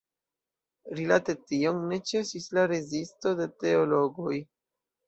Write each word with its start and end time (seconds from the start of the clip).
Rilate 0.99 1.35
tion 1.51 1.83
ne 1.91 2.01
ĉesis 2.13 2.51
la 2.61 2.67
rezisto 2.75 3.39
de 3.43 3.49
teologoj. 3.63 4.37